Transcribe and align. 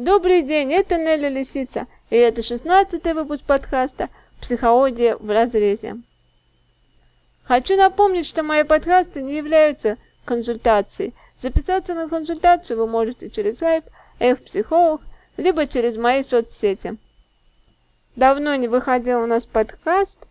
Добрый 0.00 0.40
день, 0.40 0.72
это 0.72 0.96
Нелли 0.96 1.28
Лисица, 1.28 1.86
и 2.08 2.16
это 2.16 2.40
шестнадцатый 2.40 3.12
выпуск 3.12 3.44
подкаста 3.44 4.08
«Психология 4.40 5.14
в 5.14 5.30
разрезе». 5.30 5.96
Хочу 7.44 7.76
напомнить, 7.76 8.24
что 8.24 8.42
мои 8.42 8.62
подкасты 8.62 9.20
не 9.20 9.36
являются 9.36 9.98
консультацией. 10.24 11.12
Записаться 11.36 11.92
на 11.92 12.08
консультацию 12.08 12.78
вы 12.78 12.86
можете 12.86 13.28
через 13.28 13.58
сайт 13.58 13.84
F-психолог, 14.20 15.02
либо 15.36 15.66
через 15.66 15.98
мои 15.98 16.22
соцсети. 16.22 16.96
Давно 18.16 18.54
не 18.54 18.68
выходил 18.68 19.20
у 19.20 19.26
нас 19.26 19.44
подкаст, 19.44 20.26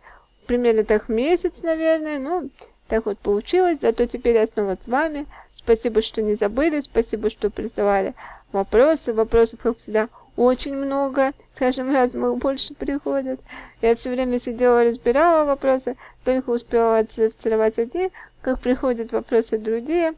примерно 0.48 0.82
так 0.82 1.08
месяц, 1.08 1.62
наверное, 1.62 2.18
ну, 2.18 2.50
так 2.88 3.06
вот 3.06 3.20
получилось, 3.20 3.78
зато 3.80 4.06
теперь 4.06 4.34
я 4.34 4.48
снова 4.48 4.76
с 4.80 4.88
вами. 4.88 5.26
Спасибо, 5.54 6.02
что 6.02 6.22
не 6.22 6.34
забыли, 6.34 6.80
спасибо, 6.80 7.30
что 7.30 7.50
присылали 7.50 8.16
вопросы. 8.52 9.14
Вопросов, 9.14 9.60
как 9.60 9.76
всегда, 9.76 10.08
очень 10.36 10.74
много. 10.74 11.32
С 11.54 11.58
каждым 11.58 11.92
разом 11.92 12.26
их 12.26 12.38
больше 12.38 12.74
приходят. 12.74 13.40
Я 13.82 13.94
все 13.94 14.10
время 14.10 14.38
сидела, 14.38 14.84
разбирала 14.84 15.44
вопросы, 15.44 15.96
только 16.24 16.50
успела 16.50 16.98
отсортировать 16.98 17.78
одни, 17.78 18.10
как 18.40 18.60
приходят 18.60 19.12
вопросы 19.12 19.58
другие. 19.58 20.14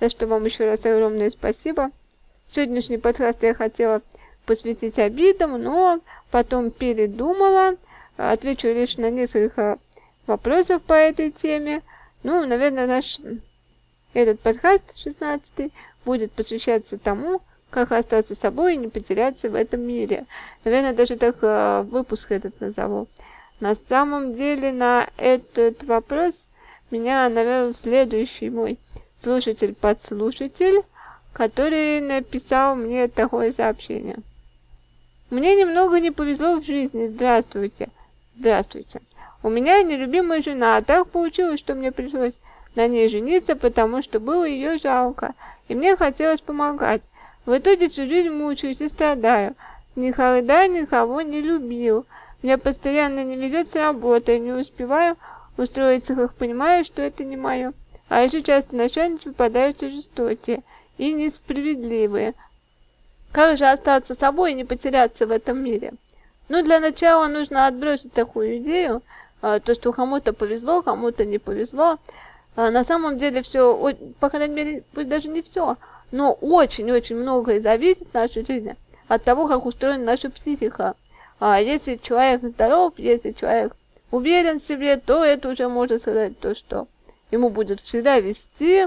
За 0.00 0.08
что 0.08 0.26
вам 0.26 0.44
еще 0.44 0.64
раз 0.64 0.84
огромное 0.86 1.30
спасибо. 1.30 1.90
Сегодняшний 2.46 2.98
подкаст 2.98 3.42
я 3.42 3.54
хотела 3.54 4.02
посвятить 4.46 4.98
обидам, 4.98 5.60
но 5.60 6.00
потом 6.30 6.70
передумала. 6.70 7.74
Отвечу 8.16 8.68
лишь 8.68 8.96
на 8.96 9.10
несколько 9.10 9.78
вопросов 10.26 10.82
по 10.82 10.94
этой 10.94 11.30
теме. 11.30 11.82
Ну, 12.22 12.46
наверное, 12.46 12.86
наш 12.86 13.18
этот 14.14 14.40
подкаст, 14.40 14.96
16 14.96 15.70
будет 16.04 16.32
посвящаться 16.32 16.98
тому, 16.98 17.42
как 17.70 17.92
остаться 17.92 18.34
собой 18.34 18.74
и 18.74 18.78
не 18.78 18.88
потеряться 18.88 19.50
в 19.50 19.54
этом 19.54 19.80
мире. 19.80 20.26
Наверное, 20.64 20.92
даже 20.92 21.16
так 21.16 21.36
э, 21.42 21.82
выпуск 21.82 22.32
этот 22.32 22.60
назову. 22.60 23.08
На 23.60 23.74
самом 23.74 24.34
деле, 24.34 24.72
на 24.72 25.08
этот 25.16 25.82
вопрос 25.84 26.48
меня 26.90 27.28
навел 27.28 27.72
следующий 27.72 28.50
мой 28.50 28.78
слушатель-подслушатель, 29.16 30.82
который 31.32 32.00
написал 32.00 32.76
мне 32.76 33.08
такое 33.08 33.52
сообщение. 33.52 34.18
Мне 35.30 35.56
немного 35.56 36.00
не 36.00 36.10
повезло 36.10 36.60
в 36.60 36.64
жизни. 36.64 37.06
Здравствуйте. 37.06 37.88
Здравствуйте. 38.32 39.00
У 39.42 39.48
меня 39.48 39.82
нелюбимая 39.82 40.42
жена, 40.42 40.76
а 40.76 40.80
так 40.80 41.08
получилось, 41.08 41.60
что 41.60 41.74
мне 41.74 41.92
пришлось 41.92 42.40
на 42.74 42.86
ней 42.86 43.08
жениться, 43.08 43.56
потому 43.56 44.02
что 44.02 44.20
было 44.20 44.44
ее 44.44 44.78
жалко, 44.78 45.34
и 45.68 45.74
мне 45.74 45.96
хотелось 45.96 46.40
помогать. 46.40 47.02
В 47.46 47.56
итоге 47.56 47.88
всю 47.88 48.06
жизнь 48.06 48.30
мучаюсь 48.30 48.80
и 48.80 48.88
страдаю. 48.88 49.54
Никогда 49.94 50.66
никого 50.66 51.22
не 51.22 51.40
любил. 51.40 52.04
Мне 52.42 52.58
постоянно 52.58 53.22
не 53.22 53.36
везет 53.36 53.68
с 53.68 53.76
работой, 53.76 54.40
не 54.40 54.50
успеваю 54.50 55.16
устроиться, 55.56 56.16
как 56.16 56.34
понимаю, 56.34 56.84
что 56.84 57.02
это 57.02 57.24
не 57.24 57.36
мое. 57.36 57.72
А 58.08 58.22
еще 58.22 58.42
часто 58.42 58.74
начальники 58.74 59.28
попадаются 59.28 59.90
жестокие 59.90 60.64
и 60.98 61.12
несправедливые. 61.12 62.34
Как 63.30 63.56
же 63.56 63.66
остаться 63.66 64.14
собой 64.14 64.52
и 64.52 64.54
не 64.54 64.64
потеряться 64.64 65.26
в 65.26 65.30
этом 65.30 65.58
мире? 65.58 65.92
Ну, 66.48 66.62
для 66.62 66.80
начала 66.80 67.28
нужно 67.28 67.66
отбросить 67.66 68.12
такую 68.12 68.58
идею, 68.58 69.02
а, 69.40 69.60
то, 69.60 69.74
что 69.74 69.92
кому-то 69.92 70.32
повезло, 70.32 70.82
кому-то 70.82 71.24
не 71.24 71.38
повезло. 71.38 71.98
А, 72.56 72.70
на 72.70 72.82
самом 72.82 73.18
деле 73.18 73.42
все, 73.42 73.94
по 74.18 74.30
крайней 74.30 74.54
мере, 74.54 74.84
пусть 74.92 75.08
даже 75.08 75.28
не 75.28 75.42
все, 75.42 75.76
но 76.10 76.32
очень-очень 76.32 77.16
многое 77.16 77.60
зависит 77.60 78.08
в 78.08 78.14
нашей 78.14 78.44
жизни 78.44 78.76
от 79.08 79.24
того, 79.24 79.46
как 79.48 79.66
устроена 79.66 80.04
наша 80.04 80.30
психика. 80.30 80.94
А 81.38 81.60
если 81.60 81.96
человек 81.96 82.42
здоров, 82.42 82.94
если 82.96 83.32
человек 83.32 83.76
уверен 84.10 84.58
в 84.58 84.62
себе, 84.62 84.96
то 84.96 85.24
это 85.24 85.50
уже 85.50 85.68
можно 85.68 85.98
сказать 85.98 86.38
то, 86.38 86.54
что 86.54 86.88
ему 87.30 87.50
будет 87.50 87.80
всегда 87.80 88.20
вести, 88.20 88.86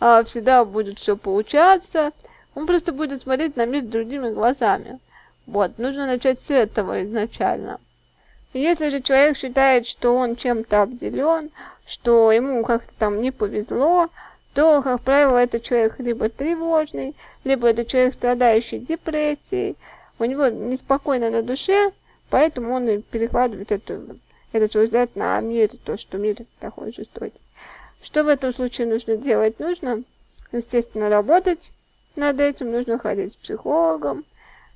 а 0.00 0.22
всегда 0.24 0.64
будет 0.64 0.98
все 0.98 1.16
получаться. 1.16 2.12
Он 2.54 2.66
просто 2.66 2.92
будет 2.92 3.20
смотреть 3.20 3.56
на 3.56 3.66
мир 3.66 3.82
другими 3.82 4.30
глазами. 4.30 4.98
Вот, 5.46 5.78
нужно 5.78 6.06
начать 6.06 6.40
с 6.40 6.50
этого 6.50 7.04
изначально. 7.04 7.80
Если 8.52 8.90
же 8.90 9.00
человек 9.00 9.36
считает, 9.36 9.86
что 9.86 10.16
он 10.16 10.34
чем-то 10.34 10.82
обделен, 10.82 11.50
что 11.86 12.32
ему 12.32 12.64
как-то 12.64 12.94
там 12.98 13.20
не 13.20 13.30
повезло, 13.30 14.08
то, 14.56 14.80
как 14.80 15.02
правило, 15.02 15.36
это 15.36 15.60
человек 15.60 15.96
либо 15.98 16.30
тревожный, 16.30 17.14
либо 17.44 17.68
это 17.68 17.84
человек, 17.84 18.14
страдающий 18.14 18.78
депрессией, 18.78 19.76
у 20.18 20.24
него 20.24 20.46
неспокойно 20.46 21.28
на 21.28 21.42
душе, 21.42 21.92
поэтому 22.30 22.72
он 22.72 22.88
и 22.88 23.02
перекладывает 23.02 23.70
эту, 23.70 24.18
этот 24.52 24.72
свой 24.72 24.86
взгляд 24.86 25.14
на 25.14 25.38
мир, 25.42 25.68
то, 25.84 25.98
что 25.98 26.16
мир 26.16 26.36
такой 26.58 26.90
жестокий. 26.90 27.38
Что 28.00 28.24
в 28.24 28.28
этом 28.28 28.50
случае 28.50 28.86
нужно 28.86 29.18
делать? 29.18 29.60
Нужно, 29.60 30.02
естественно, 30.52 31.10
работать 31.10 31.74
над 32.16 32.40
этим, 32.40 32.72
нужно 32.72 32.98
ходить 32.98 33.36
к 33.36 33.40
психологам, 33.40 34.24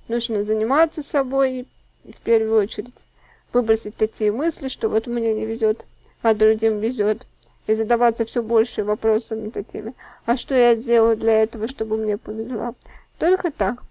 нужно 0.09 0.43
заниматься 0.43 1.03
собой, 1.03 1.67
в 2.05 2.21
первую 2.21 2.61
очередь 2.61 3.07
выбросить 3.55 3.97
такие 3.97 4.31
мысли, 4.31 4.69
что 4.69 4.91
вот 4.91 5.07
мне 5.07 5.33
не 5.33 5.47
везет, 5.47 5.87
а 6.21 6.35
другим 6.35 6.81
везет, 6.81 7.27
и 7.67 7.75
задаваться 7.75 8.25
все 8.25 8.43
больше 8.43 8.85
вопросами 8.85 9.51
такими, 9.51 9.95
а 10.27 10.37
что 10.37 10.55
я 10.55 10.77
сделаю 10.77 11.17
для 11.17 11.43
этого, 11.43 11.69
чтобы 11.69 11.97
мне 11.97 12.19
повезло. 12.19 12.75
Только 13.19 13.51
так, 13.51 13.83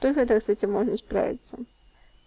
только 0.00 0.26
так 0.26 0.42
с 0.42 0.48
этим 0.48 0.72
можно 0.72 0.96
справиться. 0.96 1.58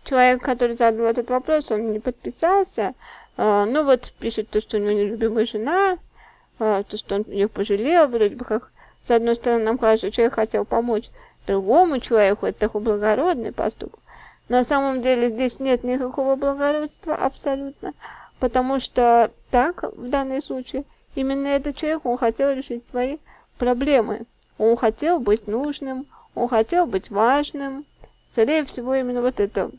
Человек, 0.04 0.44
который 0.44 0.76
задал 0.76 1.08
этот 1.08 1.30
вопрос, 1.32 1.72
он 1.72 1.92
не 1.92 2.00
подписался, 2.00 2.94
э, 3.38 3.66
ну 3.66 3.84
вот 3.84 4.14
пишет 4.20 4.50
то, 4.50 4.62
что 4.62 4.78
у 4.78 4.80
него 4.80 4.92
нелюбимая 4.92 5.46
жена, 5.46 5.98
э, 6.60 6.84
то, 6.88 6.98
что 6.98 7.16
он 7.16 7.24
ее 7.28 7.48
пожалел, 7.48 8.08
вроде 8.08 8.36
бы 8.36 8.46
как, 8.46 8.72
с 9.00 9.10
одной 9.10 9.36
стороны, 9.36 9.64
нам 9.64 9.78
кажется, 9.78 10.08
что 10.08 10.16
человек 10.16 10.36
хотел 10.36 10.64
помочь 10.64 11.10
другому 11.48 12.00
человеку, 12.00 12.46
это 12.46 12.60
такой 12.60 12.82
благородный 12.82 13.52
поступок, 13.52 14.00
на 14.48 14.64
самом 14.64 15.02
деле 15.02 15.30
здесь 15.30 15.60
нет 15.60 15.84
никакого 15.84 16.36
благородства 16.36 17.16
абсолютно, 17.16 17.94
потому 18.40 18.80
что 18.80 19.32
так, 19.52 19.84
в 19.96 20.10
данном 20.10 20.42
случае, 20.42 20.84
именно 21.16 21.48
этот 21.48 21.76
человек, 21.76 22.06
он 22.06 22.18
хотел 22.18 22.52
решить 22.52 22.88
свои 22.88 23.18
проблемы. 23.58 24.26
Он 24.58 24.76
хотел 24.78 25.20
быть 25.20 25.48
нужным, 25.48 26.08
он 26.34 26.48
хотел 26.48 26.86
быть 26.86 27.10
важным. 27.10 27.86
Скорее 28.32 28.66
всего, 28.66 28.96
именно 28.96 29.22
вот 29.22 29.40
это 29.40 29.72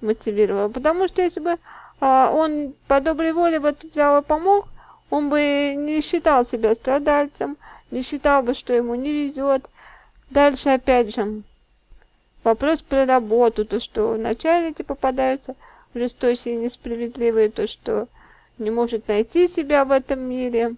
мотивировало. 0.00 0.68
Потому 0.68 1.08
что 1.08 1.22
если 1.22 1.40
бы 1.40 1.58
а, 2.00 2.30
он 2.32 2.74
по 2.86 3.00
доброй 3.00 3.32
воле 3.32 3.60
вот 3.60 3.84
взял 3.84 4.20
и 4.20 4.24
помог, 4.24 4.68
он 5.10 5.30
бы 5.30 5.74
не 5.76 6.00
считал 6.00 6.44
себя 6.44 6.74
страдальцем, 6.74 7.56
не 7.90 8.02
считал 8.02 8.42
бы, 8.42 8.54
что 8.54 8.72
ему 8.72 8.94
не 8.94 9.12
везет. 9.12 9.68
Дальше 10.30 10.70
опять 10.70 11.14
же, 11.14 11.42
Вопрос 12.44 12.82
про 12.82 13.06
работу, 13.06 13.64
то, 13.64 13.80
что 13.80 14.16
начальники 14.16 14.82
попадаются 14.82 15.56
жестокие 15.94 16.54
и 16.54 16.58
несправедливые, 16.58 17.50
то, 17.50 17.66
что 17.66 18.08
не 18.58 18.70
может 18.70 19.08
найти 19.08 19.48
себя 19.48 19.84
в 19.84 19.90
этом 19.90 20.20
мире. 20.20 20.76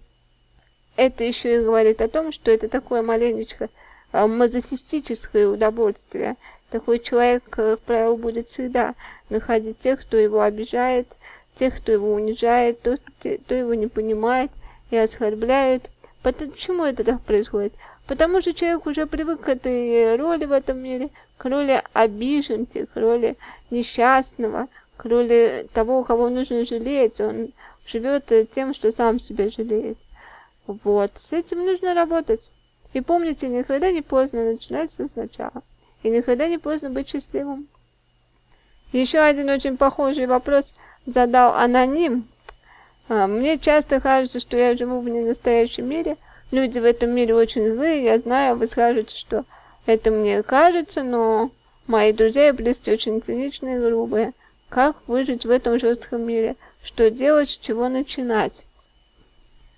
Это 0.95 1.23
еще 1.23 1.57
и 1.57 1.63
говорит 1.63 2.01
о 2.01 2.07
том, 2.07 2.31
что 2.31 2.51
это 2.51 2.69
такое 2.69 3.01
маленечко 3.01 3.69
а, 4.11 4.27
мазохистическое 4.27 5.47
удовольствие. 5.47 6.37
Такой 6.69 6.99
человек, 6.99 7.43
как 7.49 7.79
правило, 7.81 8.15
будет 8.15 8.47
всегда 8.47 8.95
находить 9.29 9.79
тех, 9.79 10.01
кто 10.01 10.17
его 10.17 10.41
обижает, 10.41 11.15
тех, 11.55 11.77
кто 11.77 11.91
его 11.91 12.13
унижает, 12.13 12.81
тот, 12.81 13.01
кто 13.19 13.55
его 13.55 13.73
не 13.73 13.87
понимает 13.87 14.51
и 14.91 14.97
оскорбляет. 14.97 15.91
Почему 16.23 16.83
это 16.83 17.03
так 17.03 17.21
происходит? 17.21 17.73
Потому 18.05 18.41
что 18.41 18.53
человек 18.53 18.85
уже 18.85 19.05
привык 19.05 19.41
к 19.41 19.49
этой 19.49 20.15
роли 20.15 20.45
в 20.45 20.51
этом 20.51 20.79
мире, 20.79 21.09
к 21.37 21.45
роли 21.45 21.81
обиженки, 21.93 22.85
к 22.85 22.95
роли 22.95 23.37
несчастного, 23.69 24.67
к 24.97 25.05
роли 25.05 25.67
того, 25.73 26.03
кого 26.03 26.29
нужно 26.29 26.65
жалеть. 26.65 27.21
Он 27.21 27.53
живет 27.85 28.31
тем, 28.53 28.73
что 28.73 28.91
сам 28.91 29.19
себя 29.19 29.49
жалеет. 29.49 29.97
Вот, 30.65 31.11
с 31.15 31.31
этим 31.31 31.65
нужно 31.65 31.93
работать. 31.93 32.51
И 32.93 33.01
помните, 33.01 33.47
никогда 33.47 33.91
не 33.91 34.01
поздно 34.01 34.51
начинать 34.51 34.91
все 34.91 35.07
сначала. 35.07 35.63
И 36.03 36.09
никогда 36.09 36.47
не 36.47 36.57
поздно 36.57 36.89
быть 36.89 37.09
счастливым. 37.09 37.67
Еще 38.91 39.19
один 39.19 39.49
очень 39.49 39.77
похожий 39.77 40.25
вопрос 40.25 40.73
задал 41.05 41.55
аноним. 41.55 42.27
А, 43.09 43.27
мне 43.27 43.57
часто 43.57 44.01
кажется, 44.01 44.39
что 44.39 44.57
я 44.57 44.75
живу 44.75 44.99
в 45.01 45.09
ненастоящем 45.09 45.87
мире– 45.87 46.17
Люди 46.51 46.79
в 46.79 46.85
этом 46.85 47.11
мире 47.11 47.35
очень 47.35 47.69
злые, 47.69 48.05
я 48.05 48.17
знаю, 48.19 48.55
вы 48.55 48.67
скажете, 48.67 49.17
что 49.17 49.43
это 49.85 50.11
мне 50.11 50.43
кажется, 50.43 51.03
но 51.03 51.51
мои 51.87 52.13
друзья 52.13 52.49
и 52.49 52.53
близкие 52.53 52.95
очень 52.95 53.21
циничные 53.21 53.77
и 53.77 53.79
грубые. 53.81 54.33
Как 54.69 54.95
выжить 55.07 55.45
в 55.45 55.49
этом 55.49 55.79
жестком 55.79 56.23
мире? 56.23 56.55
Что 56.83 57.09
делать, 57.09 57.49
с 57.49 57.57
чего 57.57 57.89
начинать? 57.89 58.65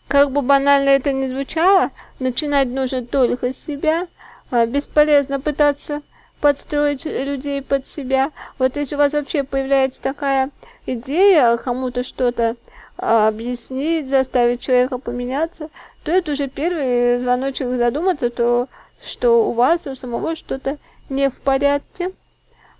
Как 0.07 0.31
бы 0.31 0.41
банально 0.41 0.89
это 0.89 1.12
ни 1.12 1.27
звучало, 1.27 1.91
начинать 2.19 2.68
нужно 2.68 3.06
только 3.06 3.53
с 3.53 3.57
себя. 3.57 4.07
А, 4.51 4.65
бесполезно 4.65 5.39
пытаться 5.39 6.01
подстроить 6.41 7.06
людей 7.06 7.62
под 7.62 7.86
себя. 7.86 8.31
Вот 8.57 8.75
если 8.77 8.95
у 8.95 8.97
вас 8.97 9.13
вообще 9.13 9.44
появляется 9.44 10.01
такая 10.01 10.50
идея 10.86 11.57
кому-то 11.57 12.03
что-то 12.03 12.56
а, 12.97 13.27
объяснить, 13.27 14.09
заставить 14.09 14.62
человека 14.62 14.97
поменяться, 14.97 15.69
то 16.03 16.12
это 16.12 16.31
уже 16.31 16.47
первый 16.47 17.19
звоночек 17.19 17.68
задуматься, 17.68 18.30
то 18.30 18.68
что 19.01 19.47
у 19.47 19.53
вас 19.53 19.86
у 19.86 19.95
самого 19.95 20.36
что-то 20.36 20.77
не 21.09 21.30
в 21.30 21.39
порядке. 21.41 22.12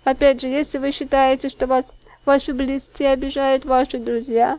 Опять 0.04 0.40
же, 0.40 0.48
если 0.48 0.78
вы 0.78 0.92
считаете, 0.92 1.48
что 1.48 1.66
вас 1.66 1.94
ваши 2.24 2.52
близкие 2.52 3.10
обижают 3.10 3.64
ваши 3.64 3.98
друзья, 3.98 4.58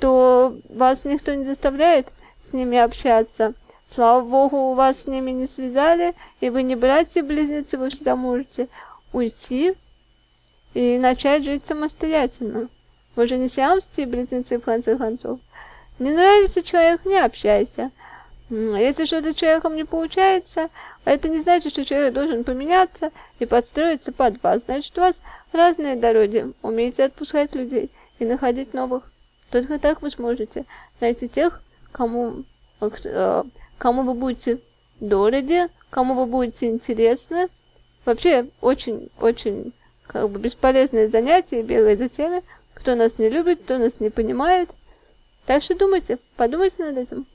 то 0.00 0.56
вас 0.68 1.04
никто 1.04 1.34
не 1.34 1.44
заставляет 1.44 2.12
с 2.40 2.52
ними 2.52 2.78
общаться. 2.78 3.54
Слава 3.86 4.24
Богу, 4.24 4.56
у 4.56 4.74
вас 4.74 5.02
с 5.02 5.06
ними 5.06 5.30
не 5.30 5.46
связали, 5.46 6.14
и 6.40 6.50
вы 6.50 6.62
не 6.62 6.74
братья-близнецы, 6.74 7.78
вы 7.78 7.90
всегда 7.90 8.16
можете 8.16 8.68
уйти 9.12 9.74
и 10.74 10.98
начать 10.98 11.44
жить 11.44 11.66
самостоятельно. 11.66 12.68
Вы 13.14 13.28
же 13.28 13.38
не 13.38 13.48
сиамские 13.48 14.06
близнецы, 14.06 14.58
в 14.58 14.62
конце 14.62 14.98
концов. 14.98 15.40
Не 15.98 16.10
нравится 16.10 16.62
человек, 16.62 17.04
не 17.06 17.16
общайся. 17.16 17.90
Если 18.48 19.06
что-то 19.06 19.32
с 19.32 19.34
человеком 19.34 19.74
не 19.74 19.84
получается, 19.84 20.70
это 21.04 21.28
не 21.28 21.40
значит, 21.40 21.72
что 21.72 21.84
человек 21.84 22.14
должен 22.14 22.44
поменяться 22.44 23.10
и 23.40 23.46
подстроиться 23.46 24.12
под 24.12 24.40
вас. 24.42 24.62
Значит, 24.62 24.96
у 24.96 25.00
вас 25.00 25.20
разные 25.52 25.96
дороги. 25.96 26.52
Умейте 26.62 27.04
отпускать 27.04 27.56
людей 27.56 27.90
и 28.20 28.24
находить 28.24 28.72
новых. 28.72 29.10
Только 29.50 29.80
так 29.80 30.00
вы 30.00 30.10
сможете 30.10 30.64
найти 31.00 31.28
тех, 31.28 31.60
кому 31.90 32.44
э, 32.80 33.42
кому 33.78 34.02
вы 34.02 34.14
будете 34.14 34.60
дороги, 35.00 35.66
кому 35.90 36.14
вы 36.14 36.26
будете 36.26 36.68
интересны. 36.68 37.48
Вообще, 38.04 38.48
очень-очень 38.60 39.72
как 40.06 40.30
бы 40.30 40.38
бесполезное 40.38 41.08
занятие 41.08 41.62
бегать 41.62 41.98
за 41.98 42.08
теми, 42.08 42.44
кто 42.74 42.94
нас 42.94 43.18
не 43.18 43.28
любит, 43.28 43.62
кто 43.64 43.78
нас 43.78 43.98
не 43.98 44.10
понимает. 44.10 44.70
Так 45.46 45.62
что 45.64 45.76
думайте, 45.76 46.18
подумайте 46.36 46.84
над 46.84 46.98
этим. 46.98 47.26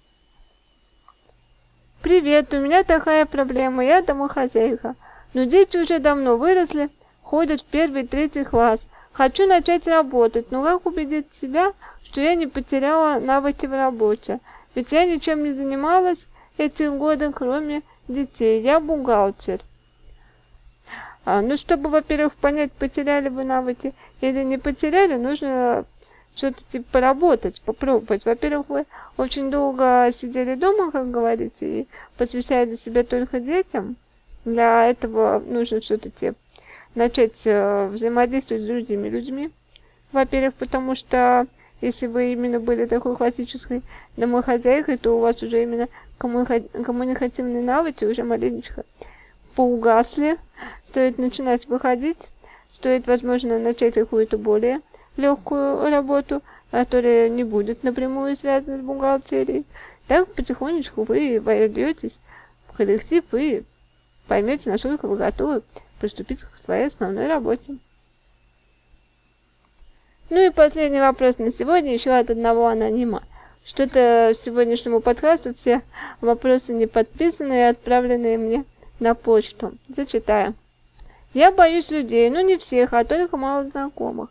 Привет, 2.01 2.51
у 2.55 2.59
меня 2.59 2.83
такая 2.83 3.27
проблема, 3.27 3.85
я 3.85 4.01
домохозяйка. 4.01 4.95
Но 5.35 5.43
дети 5.43 5.77
уже 5.77 5.99
давно 5.99 6.35
выросли, 6.35 6.89
ходят 7.21 7.61
в 7.61 7.65
первый, 7.65 8.07
третий 8.07 8.43
класс. 8.43 8.87
Хочу 9.13 9.45
начать 9.45 9.85
работать, 9.85 10.49
но 10.49 10.63
как 10.63 10.87
убедить 10.87 11.31
себя, 11.31 11.73
что 12.03 12.19
я 12.19 12.33
не 12.33 12.47
потеряла 12.47 13.19
навыки 13.19 13.67
в 13.67 13.71
работе? 13.71 14.39
Ведь 14.73 14.91
я 14.91 15.05
ничем 15.05 15.43
не 15.43 15.53
занималась 15.53 16.27
эти 16.57 16.89
годы, 16.89 17.31
кроме 17.31 17.83
детей. 18.07 18.63
Я 18.63 18.79
бухгалтер. 18.79 19.61
А, 21.23 21.43
ну, 21.43 21.55
чтобы, 21.55 21.91
во-первых, 21.91 22.33
понять, 22.33 22.71
потеряли 22.71 23.29
вы 23.29 23.43
навыки 23.43 23.93
или 24.21 24.41
не 24.41 24.57
потеряли, 24.57 25.17
нужно 25.17 25.85
все-таки 26.33 26.79
поработать, 26.79 27.61
попробовать. 27.61 28.25
Во-первых, 28.25 28.69
вы 28.69 28.85
очень 29.17 29.51
долго 29.51 30.09
сидели 30.13 30.55
дома, 30.55 30.91
как 30.91 31.11
говорится, 31.11 31.65
и 31.65 31.87
посвящали 32.17 32.75
себя 32.75 33.03
только 33.03 33.39
детям. 33.39 33.95
Для 34.45 34.87
этого 34.87 35.39
нужно 35.45 35.79
все-таки 35.79 36.33
начать 36.95 37.45
э, 37.45 37.87
взаимодействовать 37.87 38.63
с 38.63 38.67
другими 38.67 39.07
людьми. 39.07 39.51
Во-первых, 40.11 40.55
потому 40.55 40.95
что 40.95 41.47
если 41.79 42.07
вы 42.07 42.33
именно 42.33 42.59
были 42.59 42.85
такой 42.85 43.15
классической 43.15 43.81
домохозяйкой, 44.17 44.97
то 44.97 45.17
у 45.17 45.19
вас 45.19 45.41
уже 45.41 45.63
именно 45.63 45.87
коммуникативные 46.17 47.61
навыки 47.61 48.05
уже 48.05 48.23
маленечко 48.23 48.83
поугасли. 49.55 50.37
Стоит 50.83 51.17
начинать 51.17 51.67
выходить, 51.67 52.29
стоит, 52.69 53.07
возможно, 53.07 53.57
начать 53.57 53.95
какую-то 53.95 54.37
более 54.37 54.81
легкую 55.17 55.89
работу, 55.89 56.41
которая 56.71 57.29
не 57.29 57.43
будет 57.43 57.83
напрямую 57.83 58.35
связана 58.35 58.77
с 58.77 58.81
бухгалтерией. 58.81 59.65
Так 60.07 60.27
потихонечку 60.33 61.03
вы 61.03 61.39
войдетесь 61.39 62.19
в 62.67 62.77
коллектив 62.77 63.23
и 63.33 63.63
поймете, 64.27 64.69
насколько 64.69 65.07
вы 65.07 65.17
готовы 65.17 65.61
приступить 65.99 66.41
к 66.43 66.57
своей 66.57 66.87
основной 66.87 67.27
работе. 67.27 67.77
Ну 70.29 70.39
и 70.39 70.49
последний 70.49 71.01
вопрос 71.01 71.39
на 71.39 71.51
сегодня, 71.51 71.93
еще 71.93 72.11
от 72.11 72.29
одного 72.29 72.67
анонима. 72.67 73.23
Что-то 73.63 74.31
сегодняшнему 74.33 75.01
подкасту 75.01 75.53
все 75.53 75.81
вопросы 76.21 76.73
не 76.73 76.87
подписаны 76.87 77.53
и 77.53 77.69
отправленные 77.69 78.37
мне 78.37 78.65
на 78.99 79.13
почту. 79.13 79.73
Зачитаю. 79.87 80.55
Я 81.33 81.51
боюсь 81.51 81.91
людей, 81.91 82.29
ну 82.29 82.41
не 82.41 82.57
всех, 82.57 82.93
а 82.93 83.03
только 83.03 83.37
мало 83.37 83.69
знакомых. 83.69 84.29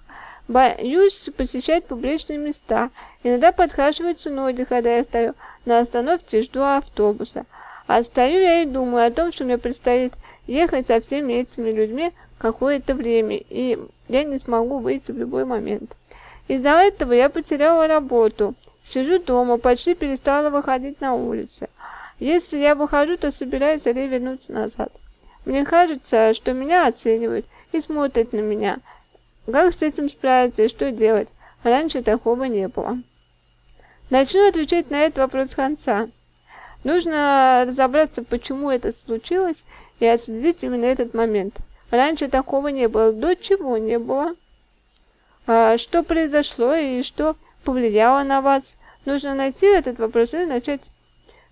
Боюсь 0.50 1.30
посещать 1.36 1.84
публичные 1.84 2.36
места. 2.36 2.90
Иногда 3.22 3.52
подхаживаются 3.52 4.30
ноги, 4.30 4.64
когда 4.64 4.96
я 4.96 5.04
стою 5.04 5.34
на 5.64 5.78
остановке 5.78 6.42
жду 6.42 6.62
автобуса. 6.62 7.46
А 7.86 8.02
стою 8.02 8.40
я 8.40 8.62
и 8.62 8.66
думаю 8.66 9.06
о 9.06 9.12
том, 9.12 9.30
что 9.30 9.44
мне 9.44 9.58
предстоит 9.58 10.14
ехать 10.48 10.88
со 10.88 11.00
всеми 11.00 11.34
этими 11.34 11.70
людьми 11.70 12.10
какое-то 12.38 12.96
время, 12.96 13.36
и 13.36 13.78
я 14.08 14.24
не 14.24 14.40
смогу 14.40 14.78
выйти 14.78 15.12
в 15.12 15.18
любой 15.18 15.44
момент. 15.44 15.96
Из-за 16.48 16.70
этого 16.70 17.12
я 17.12 17.28
потеряла 17.28 17.86
работу. 17.86 18.54
Сижу 18.82 19.20
дома, 19.20 19.56
почти 19.56 19.94
перестала 19.94 20.50
выходить 20.50 21.00
на 21.00 21.14
улицу. 21.14 21.68
Если 22.18 22.58
я 22.58 22.74
выхожу, 22.74 23.16
то 23.18 23.30
собираюсь 23.30 23.86
или 23.86 24.08
вернуться 24.08 24.52
назад. 24.52 24.90
Мне 25.44 25.64
кажется, 25.64 26.34
что 26.34 26.52
меня 26.54 26.88
оценивают 26.88 27.46
и 27.70 27.80
смотрят 27.80 28.32
на 28.32 28.40
меня. 28.40 28.80
Как 29.50 29.72
с 29.72 29.82
этим 29.82 30.08
справиться 30.08 30.62
и 30.62 30.68
что 30.68 30.90
делать? 30.90 31.28
Раньше 31.62 32.02
такого 32.02 32.44
не 32.44 32.68
было. 32.68 32.98
Начну 34.08 34.48
отвечать 34.48 34.90
на 34.90 35.02
этот 35.02 35.18
вопрос 35.18 35.50
с 35.50 35.54
конца. 35.54 36.08
Нужно 36.82 37.64
разобраться, 37.66 38.24
почему 38.24 38.70
это 38.70 38.92
случилось, 38.92 39.64
и 39.98 40.06
отследить 40.06 40.64
именно 40.64 40.86
этот 40.86 41.14
момент. 41.14 41.58
Раньше 41.90 42.28
такого 42.28 42.68
не 42.68 42.88
было. 42.88 43.12
До 43.12 43.36
чего 43.36 43.76
не 43.76 43.98
было? 43.98 44.34
А, 45.46 45.76
что 45.76 46.02
произошло 46.02 46.74
и 46.74 47.02
что 47.02 47.36
повлияло 47.64 48.22
на 48.22 48.40
вас? 48.40 48.76
Нужно 49.04 49.34
найти 49.34 49.66
этот 49.66 49.98
вопрос 49.98 50.34
и 50.34 50.44
начать 50.44 50.90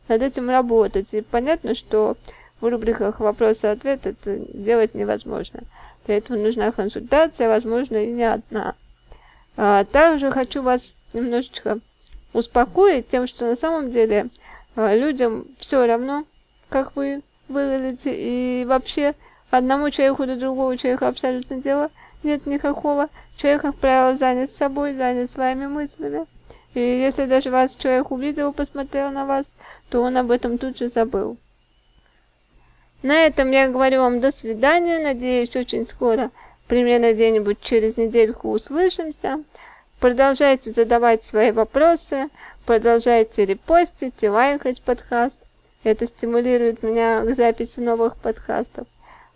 над 0.08 0.22
этим 0.22 0.48
работать. 0.48 1.12
И 1.12 1.20
понятно, 1.20 1.74
что 1.74 2.16
в 2.60 2.68
рубриках 2.68 3.20
вопросы-ответ 3.20 4.06
это 4.06 4.36
делать 4.52 4.94
невозможно. 4.94 5.60
Для 6.06 6.16
этого 6.18 6.36
нужна 6.36 6.72
консультация, 6.72 7.48
возможно, 7.48 7.96
и 7.96 8.10
не 8.10 8.24
одна. 8.24 8.74
А, 9.56 9.84
также 9.84 10.30
хочу 10.30 10.62
вас 10.62 10.96
немножечко 11.12 11.78
успокоить 12.32 13.08
тем, 13.08 13.26
что 13.26 13.46
на 13.46 13.56
самом 13.56 13.90
деле 13.90 14.28
а, 14.76 14.94
людям 14.94 15.46
все 15.58 15.86
равно, 15.86 16.24
как 16.68 16.96
вы 16.96 17.22
выглядите, 17.48 18.12
и 18.14 18.64
вообще 18.64 19.14
Одному 19.50 19.90
человеку 19.90 20.26
до 20.26 20.36
другого 20.36 20.76
человека 20.76 21.08
абсолютно 21.08 21.56
дела 21.56 21.90
нет 22.22 22.44
никакого. 22.46 23.08
Человек, 23.36 23.62
как 23.62 23.76
правило, 23.76 24.14
занят 24.14 24.50
собой, 24.50 24.94
занят 24.94 25.30
своими 25.30 25.66
мыслями. 25.66 26.26
И 26.74 26.80
если 26.80 27.24
даже 27.24 27.50
вас 27.50 27.74
человек 27.74 28.10
увидел, 28.10 28.52
посмотрел 28.52 29.10
на 29.10 29.24
вас, 29.24 29.56
то 29.88 30.02
он 30.02 30.16
об 30.18 30.30
этом 30.30 30.58
тут 30.58 30.76
же 30.76 30.88
забыл. 30.88 31.38
На 33.02 33.26
этом 33.26 33.50
я 33.50 33.68
говорю 33.68 34.00
вам 34.00 34.20
до 34.20 34.32
свидания. 34.32 34.98
Надеюсь, 34.98 35.54
очень 35.56 35.86
скоро, 35.86 36.30
примерно 36.66 37.12
где-нибудь 37.12 37.60
через 37.60 37.96
недельку 37.96 38.50
услышимся. 38.50 39.42
Продолжайте 40.00 40.70
задавать 40.70 41.24
свои 41.24 41.50
вопросы, 41.50 42.28
продолжайте 42.66 43.46
репостить 43.46 44.22
и 44.22 44.28
лайкать 44.28 44.82
подкаст. 44.82 45.38
Это 45.84 46.06
стимулирует 46.06 46.82
меня 46.82 47.22
к 47.22 47.34
записи 47.34 47.80
новых 47.80 48.16
подкастов. 48.16 48.86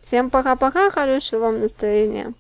Всем 0.02 0.30
пока-пока, 0.30 0.90
хорошего 0.90 1.40
вам 1.40 1.60
настроения. 1.60 2.32